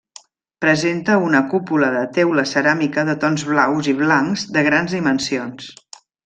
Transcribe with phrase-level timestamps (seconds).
[0.63, 5.71] Presenta una cúpula de teula ceràmica de tons blaus i blancs, de grans dimensions.